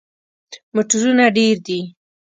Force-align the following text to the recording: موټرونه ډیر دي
موټرونه 0.73 1.23
ډیر 1.37 1.55
دي 1.65 1.79